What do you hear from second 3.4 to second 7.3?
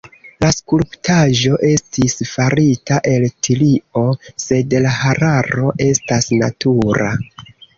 tilio, sed la hararo estas natura.